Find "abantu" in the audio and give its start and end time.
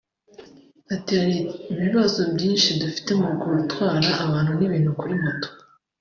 4.25-4.51